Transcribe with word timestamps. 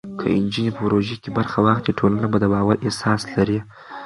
که 0.19 0.25
نجونې 0.45 0.71
په 0.73 0.81
پروژو 0.85 1.15
کې 1.23 1.29
برخه 1.37 1.57
واخلي، 1.61 1.91
ټولنه 1.99 2.25
د 2.41 2.45
باور 2.53 2.75
احساس 2.85 3.21
لري. 3.35 3.59